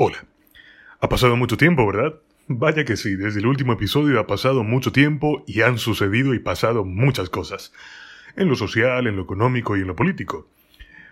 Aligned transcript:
Hola. 0.00 0.24
Ha 1.00 1.08
pasado 1.08 1.34
mucho 1.34 1.56
tiempo, 1.56 1.84
¿verdad? 1.84 2.20
Vaya 2.46 2.84
que 2.84 2.96
sí, 2.96 3.16
desde 3.16 3.40
el 3.40 3.46
último 3.46 3.72
episodio 3.72 4.20
ha 4.20 4.28
pasado 4.28 4.62
mucho 4.62 4.92
tiempo 4.92 5.42
y 5.44 5.62
han 5.62 5.76
sucedido 5.76 6.34
y 6.34 6.38
pasado 6.38 6.84
muchas 6.84 7.30
cosas. 7.30 7.72
En 8.36 8.48
lo 8.48 8.54
social, 8.54 9.08
en 9.08 9.16
lo 9.16 9.22
económico 9.22 9.76
y 9.76 9.80
en 9.80 9.88
lo 9.88 9.96
político. 9.96 10.48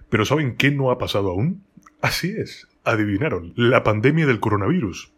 Pero 0.08 0.24
¿saben 0.24 0.56
qué 0.56 0.70
no 0.70 0.92
ha 0.92 0.98
pasado 0.98 1.30
aún? 1.30 1.64
Así 2.00 2.28
es, 2.28 2.68
adivinaron, 2.84 3.54
la 3.56 3.82
pandemia 3.82 4.24
del 4.24 4.38
coronavirus. 4.38 5.10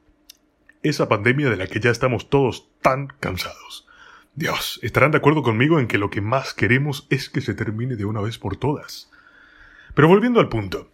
Esa 0.83 1.11
pandemia 1.11 1.51
de 1.51 1.59
la 1.59 1.67
que 1.67 1.79
ya 1.79 1.91
estamos 1.91 2.31
todos 2.31 2.71
tan 2.81 3.09
cansados. 3.21 3.87
Dios, 4.35 4.81
estarán 4.83 5.11
de 5.11 5.19
acuerdo 5.19 5.43
conmigo 5.43 5.79
en 5.79 5.89
que 5.89 5.99
lo 5.99 6.09
que 6.09 6.23
más 6.23 6.55
queremos 6.55 7.07
es 7.11 7.29
que 7.29 7.43
se 7.43 7.53
termine 7.53 7.97
de 7.97 8.07
una 8.07 8.23
vez 8.23 8.39
por 8.39 8.57
todas. 8.57 9.11
Pero 9.95 10.09
volviendo 10.09 10.41
al 10.41 10.49
punto. 10.49 10.91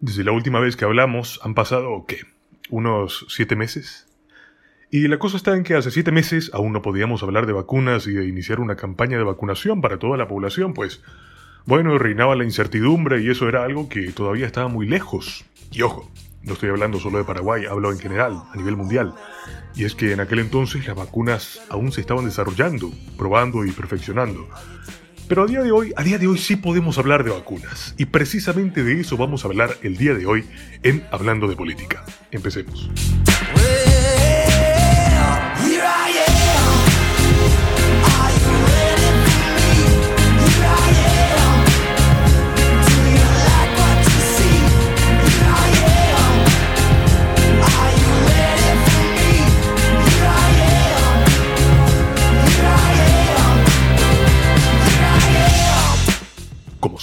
Desde 0.00 0.22
la 0.22 0.30
última 0.30 0.60
vez 0.60 0.76
que 0.76 0.84
hablamos 0.84 1.40
han 1.42 1.54
pasado, 1.54 2.04
¿qué? 2.06 2.20
¿Unos 2.70 3.26
siete 3.28 3.56
meses? 3.56 4.06
Y 4.92 5.08
la 5.08 5.18
cosa 5.18 5.36
está 5.36 5.56
en 5.56 5.64
que 5.64 5.74
hace 5.74 5.90
siete 5.90 6.12
meses 6.12 6.52
aún 6.54 6.72
no 6.72 6.82
podíamos 6.82 7.24
hablar 7.24 7.46
de 7.46 7.52
vacunas 7.52 8.06
y 8.06 8.12
de 8.12 8.28
iniciar 8.28 8.60
una 8.60 8.76
campaña 8.76 9.18
de 9.18 9.24
vacunación 9.24 9.80
para 9.80 9.98
toda 9.98 10.16
la 10.16 10.28
población, 10.28 10.72
pues, 10.72 11.02
bueno, 11.66 11.98
reinaba 11.98 12.36
la 12.36 12.44
incertidumbre 12.44 13.20
y 13.22 13.28
eso 13.28 13.48
era 13.48 13.64
algo 13.64 13.88
que 13.88 14.12
todavía 14.12 14.46
estaba 14.46 14.68
muy 14.68 14.86
lejos. 14.86 15.44
Y 15.72 15.82
ojo, 15.82 16.08
no 16.44 16.52
estoy 16.52 16.70
hablando 16.70 17.00
solo 17.00 17.18
de 17.18 17.24
Paraguay, 17.24 17.66
hablo 17.66 17.90
en 17.90 17.98
general, 17.98 18.40
a 18.52 18.56
nivel 18.56 18.76
mundial. 18.76 19.14
Y 19.74 19.84
es 19.84 19.96
que 19.96 20.12
en 20.12 20.20
aquel 20.20 20.38
entonces 20.38 20.86
las 20.86 20.96
vacunas 20.96 21.60
aún 21.70 21.90
se 21.90 22.02
estaban 22.02 22.24
desarrollando, 22.24 22.92
probando 23.16 23.64
y 23.64 23.72
perfeccionando. 23.72 24.48
Pero 25.28 25.42
a 25.42 25.46
día 25.46 25.62
de 25.62 25.70
hoy, 25.70 25.92
a 25.96 26.02
día 26.02 26.18
de 26.18 26.26
hoy 26.26 26.38
sí 26.38 26.56
podemos 26.56 26.98
hablar 26.98 27.22
de 27.22 27.30
vacunas. 27.30 27.94
Y 27.98 28.06
precisamente 28.06 28.82
de 28.82 29.00
eso 29.00 29.16
vamos 29.16 29.44
a 29.44 29.48
hablar 29.48 29.76
el 29.82 29.96
día 29.96 30.14
de 30.14 30.26
hoy 30.26 30.46
en 30.82 31.04
Hablando 31.10 31.46
de 31.46 31.54
Política. 31.54 32.04
Empecemos. 32.30 32.88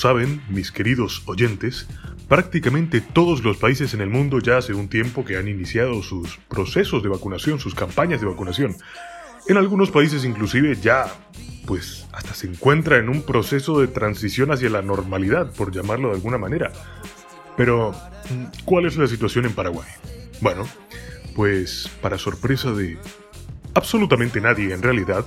Saben, 0.06 0.40
mis 0.50 0.72
queridos 0.72 1.24
oyentes, 1.26 1.88
prácticamente 2.28 3.02
todos 3.02 3.44
los 3.44 3.58
países 3.58 3.96
en 3.96 4.02
el 4.02 4.10
mundo 4.12 4.38
ya 4.38 4.58
hace 4.58 4.76
un 4.76 4.88
tiempo 4.88 5.26
que 5.26 5.36
han 5.36 5.48
iniciado 5.48 6.04
sus 6.04 6.38
procesos 6.48 7.02
de 7.02 7.10
vacunación, 7.10 7.58
sus 7.58 7.74
campañas 7.74 8.22
de 8.22 8.28
vacunación. 8.28 8.76
En 9.48 9.58
algunos 9.58 9.90
países 9.90 10.24
inclusive 10.24 10.78
ya, 10.80 11.08
pues, 11.66 12.06
hasta 12.14 12.36
se 12.36 12.46
encuentra 12.46 12.98
en 12.98 13.10
un 13.10 13.24
proceso 13.24 13.82
de 13.82 13.88
transición 13.88 14.52
hacia 14.52 14.70
la 14.70 14.84
normalidad, 14.84 15.52
por 15.54 15.72
llamarlo 15.72 16.10
de 16.10 16.18
alguna 16.18 16.38
manera. 16.38 16.72
Pero, 17.58 17.96
¿cuál 18.64 18.86
es 18.86 18.98
la 18.98 19.08
situación 19.08 19.46
en 19.46 19.54
Paraguay? 19.54 19.90
Bueno, 20.40 20.68
pues, 21.36 21.90
para 22.00 22.20
sorpresa 22.20 22.72
de 22.74 23.00
absolutamente 23.74 24.40
nadie 24.40 24.72
en 24.72 24.84
realidad, 24.84 25.26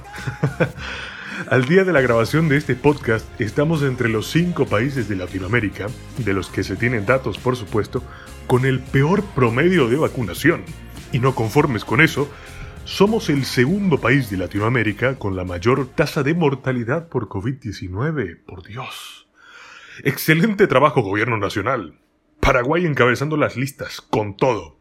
Al 1.46 1.66
día 1.66 1.84
de 1.84 1.92
la 1.92 2.00
grabación 2.00 2.48
de 2.48 2.56
este 2.56 2.74
podcast, 2.74 3.40
estamos 3.40 3.82
entre 3.82 4.08
los 4.08 4.28
cinco 4.28 4.66
países 4.66 5.08
de 5.08 5.14
Latinoamérica, 5.14 5.86
de 6.18 6.34
los 6.34 6.50
que 6.50 6.64
se 6.64 6.74
tienen 6.74 7.06
datos 7.06 7.38
por 7.38 7.54
supuesto, 7.54 8.02
con 8.48 8.66
el 8.66 8.80
peor 8.80 9.22
promedio 9.36 9.88
de 9.88 9.96
vacunación. 9.96 10.64
Y 11.12 11.20
no 11.20 11.34
conformes 11.36 11.84
con 11.84 12.00
eso, 12.00 12.28
somos 12.84 13.30
el 13.30 13.44
segundo 13.44 14.00
país 14.00 14.30
de 14.30 14.36
Latinoamérica 14.36 15.14
con 15.16 15.36
la 15.36 15.44
mayor 15.44 15.86
tasa 15.86 16.22
de 16.24 16.34
mortalidad 16.34 17.08
por 17.08 17.28
COVID-19, 17.28 18.44
por 18.44 18.64
Dios. 18.64 19.28
Excelente 20.02 20.66
trabajo, 20.66 21.02
Gobierno 21.02 21.38
Nacional. 21.38 22.00
Paraguay 22.40 22.84
encabezando 22.84 23.36
las 23.36 23.56
listas, 23.56 24.00
con 24.00 24.36
todo. 24.36 24.80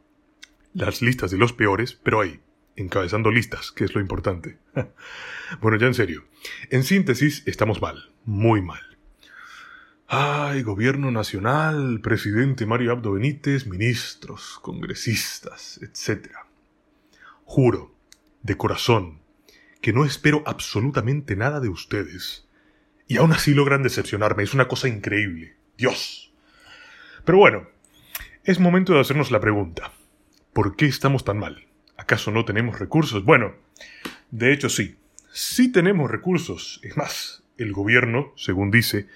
Las 0.73 1.01
listas 1.01 1.29
de 1.29 1.37
los 1.37 1.53
peores, 1.53 1.99
pero 2.03 2.21
ahí, 2.21 2.39
encabezando 2.77 3.31
listas, 3.31 3.71
que 3.71 3.83
es 3.83 3.93
lo 3.93 3.99
importante. 3.99 4.57
bueno, 5.61 5.77
ya 5.77 5.87
en 5.87 5.93
serio. 5.93 6.23
En 6.69 6.83
síntesis, 6.83 7.43
estamos 7.45 7.81
mal, 7.81 8.11
muy 8.23 8.61
mal. 8.61 8.81
Ay, 10.07 10.61
gobierno 10.61 11.11
nacional, 11.11 11.99
presidente 12.01 12.65
Mario 12.65 12.93
Abdo 12.93 13.11
Benítez, 13.11 13.67
ministros, 13.67 14.57
congresistas, 14.61 15.81
etc. 15.81 16.29
Juro, 17.43 17.93
de 18.41 18.55
corazón, 18.55 19.19
que 19.81 19.91
no 19.91 20.05
espero 20.05 20.43
absolutamente 20.45 21.35
nada 21.35 21.59
de 21.59 21.67
ustedes. 21.67 22.47
Y 23.07 23.17
aún 23.17 23.33
así 23.33 23.53
logran 23.53 23.83
decepcionarme, 23.83 24.43
es 24.43 24.53
una 24.53 24.69
cosa 24.69 24.87
increíble. 24.87 25.57
Dios. 25.77 26.33
Pero 27.25 27.39
bueno, 27.39 27.67
es 28.45 28.59
momento 28.59 28.93
de 28.93 29.01
hacernos 29.01 29.31
la 29.31 29.41
pregunta. 29.41 29.91
¿Por 30.53 30.77
qué 30.77 30.85
estamos 30.85 31.25
tan 31.25 31.37
mal? 31.37 31.66
¿Acaso 32.07 32.31
no 32.31 32.45
tenemos 32.45 32.79
recursos? 32.79 33.25
Bueno, 33.25 33.53
de 34.31 34.53
hecho 34.53 34.69
sí, 34.69 34.95
sí 35.29 35.69
tenemos 35.69 36.09
recursos. 36.09 36.79
Es 36.81 36.95
más, 36.95 37.43
el 37.57 37.73
gobierno, 37.73 38.31
según 38.37 38.71
dice, 38.71 39.09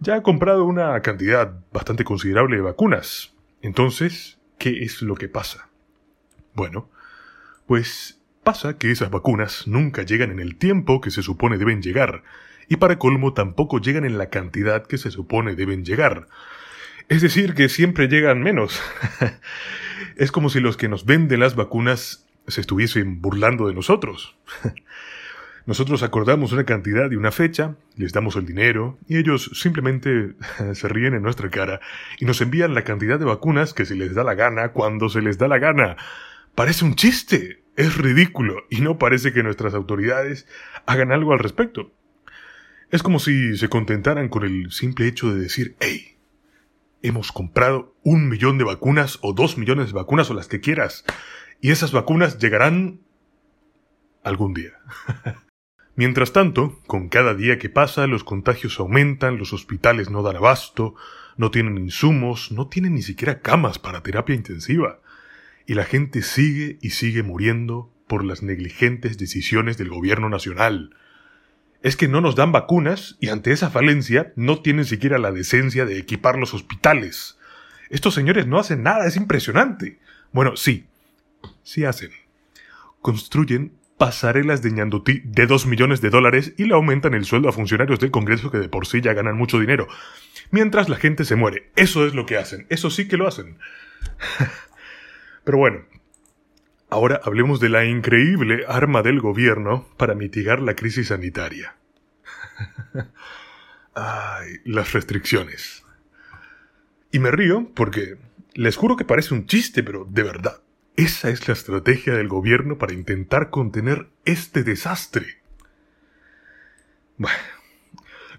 ya 0.00 0.14
ha 0.14 0.22
comprado 0.22 0.64
una 0.64 0.98
cantidad 1.02 1.60
bastante 1.74 2.04
considerable 2.04 2.56
de 2.56 2.62
vacunas. 2.62 3.34
Entonces, 3.60 4.38
¿qué 4.56 4.82
es 4.82 5.02
lo 5.02 5.14
que 5.14 5.28
pasa? 5.28 5.68
Bueno, 6.54 6.88
pues 7.66 8.18
pasa 8.42 8.78
que 8.78 8.90
esas 8.90 9.10
vacunas 9.10 9.66
nunca 9.66 10.02
llegan 10.02 10.30
en 10.30 10.40
el 10.40 10.56
tiempo 10.56 11.02
que 11.02 11.10
se 11.10 11.22
supone 11.22 11.58
deben 11.58 11.82
llegar, 11.82 12.22
y 12.66 12.76
para 12.76 12.98
colmo 12.98 13.34
tampoco 13.34 13.78
llegan 13.78 14.06
en 14.06 14.16
la 14.16 14.30
cantidad 14.30 14.86
que 14.86 14.96
se 14.96 15.10
supone 15.10 15.54
deben 15.54 15.84
llegar. 15.84 16.28
Es 17.08 17.22
decir, 17.22 17.54
que 17.54 17.68
siempre 17.68 18.08
llegan 18.08 18.42
menos. 18.42 18.80
es 20.16 20.32
como 20.32 20.50
si 20.50 20.60
los 20.60 20.76
que 20.76 20.88
nos 20.88 21.04
venden 21.04 21.40
las 21.40 21.56
vacunas 21.56 22.26
se 22.46 22.60
estuviesen 22.60 23.20
burlando 23.20 23.68
de 23.68 23.74
nosotros. 23.74 24.36
Nosotros 25.64 26.02
acordamos 26.02 26.52
una 26.52 26.64
cantidad 26.64 27.08
y 27.12 27.16
una 27.16 27.30
fecha, 27.30 27.76
les 27.96 28.12
damos 28.12 28.34
el 28.34 28.46
dinero 28.46 28.98
y 29.06 29.18
ellos 29.18 29.50
simplemente 29.54 30.34
se 30.74 30.88
ríen 30.88 31.14
en 31.14 31.22
nuestra 31.22 31.50
cara 31.50 31.80
y 32.18 32.24
nos 32.24 32.40
envían 32.40 32.74
la 32.74 32.82
cantidad 32.82 33.18
de 33.18 33.24
vacunas 33.24 33.72
que 33.72 33.84
se 33.84 33.94
les 33.94 34.14
da 34.14 34.24
la 34.24 34.34
gana 34.34 34.72
cuando 34.72 35.08
se 35.08 35.22
les 35.22 35.38
da 35.38 35.46
la 35.46 35.58
gana. 35.58 35.96
Parece 36.54 36.84
un 36.84 36.96
chiste, 36.96 37.62
es 37.76 37.96
ridículo 37.96 38.64
y 38.70 38.80
no 38.80 38.98
parece 38.98 39.32
que 39.32 39.42
nuestras 39.42 39.74
autoridades 39.74 40.46
hagan 40.84 41.12
algo 41.12 41.32
al 41.32 41.38
respecto. 41.38 41.92
Es 42.90 43.02
como 43.02 43.20
si 43.20 43.56
se 43.56 43.68
contentaran 43.68 44.28
con 44.28 44.44
el 44.44 44.70
simple 44.70 45.06
hecho 45.06 45.32
de 45.32 45.40
decir, 45.40 45.76
hey, 45.80 46.11
hemos 47.02 47.32
comprado 47.32 47.94
un 48.02 48.28
millón 48.28 48.58
de 48.58 48.64
vacunas 48.64 49.18
o 49.22 49.32
dos 49.32 49.58
millones 49.58 49.88
de 49.88 49.92
vacunas 49.94 50.30
o 50.30 50.34
las 50.34 50.48
que 50.48 50.60
quieras 50.60 51.04
y 51.60 51.70
esas 51.70 51.92
vacunas 51.92 52.38
llegarán 52.38 53.00
algún 54.24 54.54
día. 54.54 54.72
Mientras 55.94 56.32
tanto, 56.32 56.80
con 56.86 57.08
cada 57.08 57.34
día 57.34 57.58
que 57.58 57.68
pasa, 57.68 58.06
los 58.06 58.24
contagios 58.24 58.80
aumentan, 58.80 59.38
los 59.38 59.52
hospitales 59.52 60.10
no 60.10 60.22
dan 60.22 60.36
abasto, 60.36 60.94
no 61.36 61.50
tienen 61.50 61.78
insumos, 61.78 62.50
no 62.50 62.68
tienen 62.68 62.94
ni 62.94 63.02
siquiera 63.02 63.40
camas 63.40 63.78
para 63.78 64.02
terapia 64.02 64.34
intensiva, 64.34 65.00
y 65.66 65.74
la 65.74 65.84
gente 65.84 66.22
sigue 66.22 66.78
y 66.80 66.90
sigue 66.90 67.22
muriendo 67.22 67.92
por 68.08 68.24
las 68.24 68.42
negligentes 68.42 69.18
decisiones 69.18 69.78
del 69.78 69.90
gobierno 69.90 70.28
nacional. 70.28 70.96
Es 71.82 71.96
que 71.96 72.08
no 72.08 72.20
nos 72.20 72.36
dan 72.36 72.52
vacunas 72.52 73.16
y 73.20 73.28
ante 73.28 73.52
esa 73.52 73.70
falencia 73.70 74.32
no 74.36 74.62
tienen 74.62 74.84
siquiera 74.84 75.18
la 75.18 75.32
decencia 75.32 75.84
de 75.84 75.98
equipar 75.98 76.38
los 76.38 76.54
hospitales. 76.54 77.38
Estos 77.90 78.14
señores 78.14 78.46
no 78.46 78.58
hacen 78.58 78.82
nada, 78.82 79.06
es 79.06 79.16
impresionante. 79.16 79.98
Bueno, 80.32 80.56
sí, 80.56 80.86
sí 81.62 81.84
hacen. 81.84 82.10
Construyen 83.00 83.72
pasarelas 83.98 84.62
de 84.62 84.72
ñandutí 84.72 85.22
de 85.24 85.46
2 85.46 85.66
millones 85.66 86.00
de 86.00 86.10
dólares 86.10 86.54
y 86.56 86.64
le 86.64 86.74
aumentan 86.74 87.14
el 87.14 87.24
sueldo 87.24 87.48
a 87.48 87.52
funcionarios 87.52 88.00
del 88.00 88.10
Congreso 88.10 88.50
que 88.50 88.58
de 88.58 88.68
por 88.68 88.86
sí 88.86 89.00
ya 89.00 89.12
ganan 89.12 89.36
mucho 89.36 89.60
dinero. 89.60 89.86
Mientras 90.50 90.88
la 90.88 90.96
gente 90.96 91.24
se 91.24 91.36
muere. 91.36 91.70
Eso 91.76 92.06
es 92.06 92.14
lo 92.14 92.26
que 92.26 92.36
hacen. 92.36 92.66
Eso 92.68 92.90
sí 92.90 93.06
que 93.08 93.16
lo 93.16 93.28
hacen. 93.28 93.58
Pero 95.44 95.58
bueno, 95.58 95.82
ahora 96.92 97.22
hablemos 97.24 97.58
de 97.58 97.70
la 97.70 97.86
increíble 97.86 98.66
arma 98.68 99.00
del 99.02 99.18
gobierno 99.18 99.88
para 99.96 100.14
mitigar 100.14 100.60
la 100.60 100.76
crisis 100.76 101.08
sanitaria. 101.08 101.74
Ay, 103.94 104.58
las 104.66 104.92
restricciones. 104.92 105.84
Y 107.10 107.18
me 107.18 107.30
río 107.30 107.70
porque 107.74 108.18
les 108.52 108.76
juro 108.76 108.96
que 108.96 109.06
parece 109.06 109.32
un 109.32 109.46
chiste, 109.46 109.82
pero 109.82 110.04
de 110.04 110.22
verdad. 110.22 110.60
Esa 110.94 111.30
es 111.30 111.48
la 111.48 111.54
estrategia 111.54 112.12
del 112.12 112.28
gobierno 112.28 112.76
para 112.76 112.92
intentar 112.92 113.48
contener 113.48 114.10
este 114.26 114.62
desastre. 114.62 115.40
Bueno, 117.16 117.38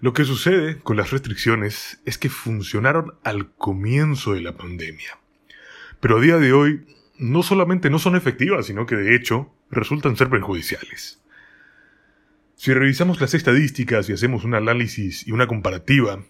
lo 0.00 0.12
que 0.12 0.24
sucede 0.24 0.78
con 0.78 0.96
las 0.96 1.10
restricciones 1.10 2.00
es 2.04 2.18
que 2.18 2.30
funcionaron 2.30 3.14
al 3.24 3.52
comienzo 3.54 4.34
de 4.34 4.42
la 4.42 4.56
pandemia. 4.56 5.18
pero 5.98 6.18
a 6.18 6.20
día 6.20 6.36
de 6.36 6.52
hoy 6.52 6.86
no 7.18 7.42
solamente 7.42 7.90
no 7.90 7.98
son 7.98 8.16
efectivas, 8.16 8.66
sino 8.66 8.86
que 8.86 8.96
de 8.96 9.14
hecho 9.14 9.54
resultan 9.70 10.16
ser 10.16 10.28
perjudiciales. 10.28 11.20
Si 12.56 12.72
revisamos 12.72 13.20
las 13.20 13.34
estadísticas 13.34 14.08
y 14.08 14.12
hacemos 14.12 14.44
un 14.44 14.54
análisis 14.54 15.26
y 15.26 15.32
una 15.32 15.46
comparativa, 15.46 16.24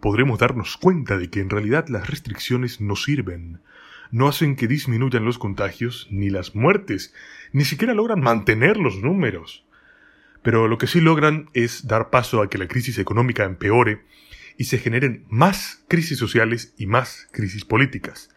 podremos 0.00 0.38
darnos 0.38 0.76
cuenta 0.76 1.18
de 1.18 1.30
que 1.30 1.40
en 1.40 1.50
realidad 1.50 1.88
las 1.88 2.08
restricciones 2.08 2.80
no 2.80 2.96
sirven, 2.96 3.60
no 4.10 4.28
hacen 4.28 4.56
que 4.56 4.68
disminuyan 4.68 5.24
los 5.24 5.38
contagios 5.38 6.06
ni 6.10 6.30
las 6.30 6.54
muertes, 6.54 7.14
ni 7.52 7.64
siquiera 7.64 7.94
logran 7.94 8.20
mantener 8.20 8.76
los 8.76 9.02
números. 9.02 9.64
Pero 10.42 10.68
lo 10.68 10.78
que 10.78 10.86
sí 10.86 11.00
logran 11.00 11.50
es 11.54 11.86
dar 11.86 12.10
paso 12.10 12.42
a 12.42 12.48
que 12.48 12.58
la 12.58 12.68
crisis 12.68 12.98
económica 12.98 13.44
empeore 13.44 14.04
y 14.56 14.64
se 14.64 14.78
generen 14.78 15.24
más 15.28 15.84
crisis 15.88 16.18
sociales 16.18 16.74
y 16.76 16.86
más 16.86 17.28
crisis 17.32 17.64
políticas. 17.64 18.30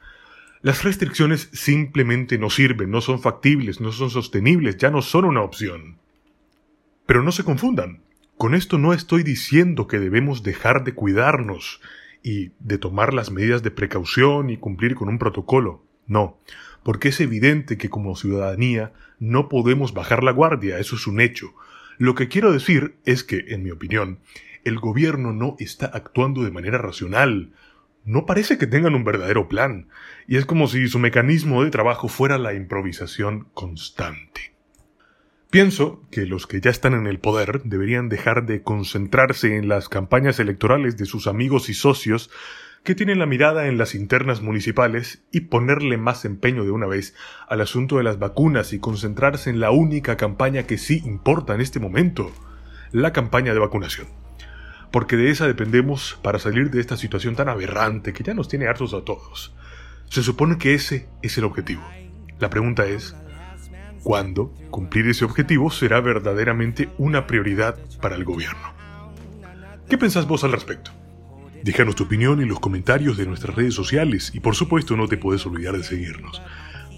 Las 0.64 0.86
restricciones 0.86 1.50
simplemente 1.52 2.38
no 2.38 2.50
sirven, 2.50 2.90
no 2.90 3.02
son 3.02 3.20
factibles, 3.20 3.82
no 3.82 3.92
son 3.92 4.10
sostenibles, 4.10 4.78
ya 4.78 4.90
no 4.90 5.02
son 5.02 5.26
una 5.26 5.42
opción. 5.42 5.98
Pero 7.06 7.22
no 7.22 7.34
se 7.34 7.44
confundan, 7.44 8.02
con 8.38 8.56
esto 8.56 8.78
no 8.78 8.94
estoy 8.94 9.24
diciendo 9.24 9.88
que 9.88 10.00
debemos 10.00 10.42
dejar 10.42 10.86
de 10.86 10.94
cuidarnos 10.94 11.82
y 12.24 12.54
de 12.60 12.78
tomar 12.78 13.14
las 13.14 13.30
medidas 13.30 13.62
de 13.62 13.72
precaución 13.72 14.50
y 14.50 14.56
cumplir 14.56 14.96
con 14.96 15.10
un 15.10 15.20
protocolo. 15.20 15.84
No, 16.08 16.40
porque 16.82 17.10
es 17.10 17.20
evidente 17.20 17.78
que 17.78 17.90
como 17.90 18.16
ciudadanía 18.16 18.94
no 19.20 19.50
podemos 19.50 19.94
bajar 19.94 20.24
la 20.24 20.32
guardia, 20.32 20.80
eso 20.80 20.96
es 20.96 21.08
un 21.08 21.20
hecho. 21.20 21.54
Lo 21.98 22.16
que 22.16 22.30
quiero 22.30 22.54
decir 22.54 22.96
es 23.04 23.26
que, 23.26 23.44
en 23.50 23.64
mi 23.64 23.72
opinión, 23.72 24.20
el 24.64 24.80
gobierno 24.80 25.34
no 25.34 25.58
está 25.60 25.88
actuando 25.88 26.42
de 26.42 26.52
manera 26.52 26.78
racional, 26.78 27.52
no 28.06 28.26
parece 28.26 28.58
que 28.58 28.68
tengan 28.68 28.96
un 28.96 29.04
verdadero 29.04 29.48
plan, 29.48 29.88
y 30.28 30.38
es 30.38 30.46
como 30.46 30.68
si 30.68 30.88
su 30.88 31.00
mecanismo 31.00 31.64
de 31.64 31.72
trabajo 31.72 32.08
fuera 32.08 32.38
la 32.38 32.54
improvisación 32.54 33.48
constante. 33.54 34.54
Pienso 35.50 36.04
que 36.10 36.26
los 36.26 36.48
que 36.48 36.62
ya 36.62 36.72
están 36.72 36.96
en 36.96 37.06
el 37.06 37.20
poder 37.20 37.62
deberían 37.64 38.10
dejar 38.10 38.46
de 38.46 38.64
concentrarse 38.64 39.56
en 39.56 39.68
las 39.68 39.88
campañas 39.88 40.40
electorales 40.40 40.98
de 40.98 41.06
sus 41.06 41.28
amigos 41.28 41.70
y 41.70 41.76
socios 41.76 42.32
que 42.84 42.96
tienen 42.96 43.20
la 43.20 43.28
mirada 43.28 43.68
en 43.68 43.78
las 43.78 43.96
internas 43.96 44.42
municipales 44.42 45.24
y 45.32 45.42
ponerle 45.42 45.98
más 45.98 46.26
empeño 46.26 46.66
de 46.66 46.72
una 46.72 46.88
vez 46.88 47.16
al 47.48 47.62
asunto 47.62 47.98
de 47.98 48.04
las 48.04 48.20
vacunas 48.20 48.74
y 48.74 48.80
concentrarse 48.80 49.50
en 49.50 49.60
la 49.60 49.72
única 49.72 50.18
campaña 50.18 50.64
que 50.64 50.78
sí 50.78 51.02
importa 51.06 51.54
en 51.54 51.62
este 51.62 51.80
momento, 51.80 52.32
la 52.92 53.14
campaña 53.14 53.54
de 53.54 53.60
vacunación 53.60 54.23
porque 54.94 55.18
de 55.18 55.32
esa 55.32 55.48
dependemos 55.48 56.20
para 56.22 56.38
salir 56.38 56.70
de 56.70 56.80
esta 56.80 56.98
situación 56.98 57.36
tan 57.36 57.50
aberrante 57.50 58.14
que 58.14 58.24
ya 58.24 58.36
nos 58.36 58.48
tiene 58.48 58.68
hartos 58.68 58.94
a 58.94 59.02
todos. 59.02 59.52
Se 60.08 60.22
supone 60.22 60.60
que 60.60 60.76
ese 60.76 61.08
es 61.24 61.36
el 61.40 61.46
objetivo. 61.46 61.82
La 62.38 62.52
pregunta 62.52 62.86
es, 62.86 63.16
¿cuándo 64.04 64.54
cumplir 64.70 65.08
ese 65.08 65.26
objetivo 65.26 65.72
será 65.72 66.00
verdaderamente 66.00 66.92
una 67.00 67.26
prioridad 67.26 67.76
para 68.04 68.16
el 68.16 68.24
gobierno? 68.24 68.72
¿Qué 69.90 69.98
pensás 69.98 70.28
vos 70.28 70.44
al 70.44 70.52
respecto? 70.52 70.92
Déjanos 71.64 71.96
tu 71.96 72.04
opinión 72.04 72.40
en 72.40 72.50
los 72.50 72.60
comentarios 72.60 73.18
de 73.18 73.26
nuestras 73.26 73.56
redes 73.56 73.74
sociales 73.74 74.30
y 74.36 74.42
por 74.42 74.54
supuesto 74.54 74.96
no 74.96 75.08
te 75.08 75.18
puedes 75.18 75.44
olvidar 75.48 75.76
de 75.76 75.84
seguirnos 75.84 76.40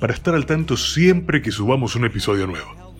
para 0.02 0.14
estar 0.14 0.36
al 0.36 0.46
tanto 0.46 0.76
siempre 0.76 1.42
que 1.42 1.52
subamos 1.52 1.96
un 1.96 2.04
episodio 2.04 2.46
nuevo. 2.46 2.94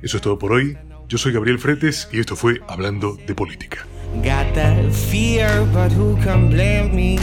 Eso 0.00 0.16
es 0.18 0.22
todo 0.22 0.38
por 0.38 0.52
hoy. 0.52 0.78
Yo 1.08 1.18
soy 1.18 1.32
Gabriel 1.32 1.58
Fretes 1.58 2.08
y 2.12 2.20
esto 2.20 2.36
fue 2.36 2.60
Hablando 2.68 3.18
de 3.26 3.34
Política. 3.34 3.84
Got 4.22 4.54
that 4.54 4.92
fear, 4.92 5.64
but 5.72 5.92
who 5.92 6.16
can 6.22 6.50
blame 6.50 6.94
me? 6.94 7.18